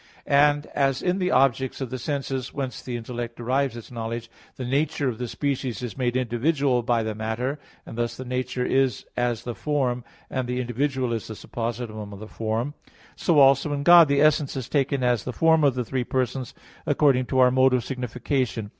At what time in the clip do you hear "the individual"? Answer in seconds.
10.47-11.13